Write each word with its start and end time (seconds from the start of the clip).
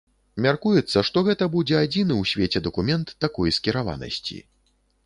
Мяркуецца, 0.45 1.03
што 1.09 1.23
гэта 1.27 1.49
будзе 1.57 1.77
адзіны 1.83 2.13
ў 2.21 2.33
свеце 2.33 2.65
дакумент 2.71 3.17
такой 3.29 3.57
скіраванасці. 3.61 4.45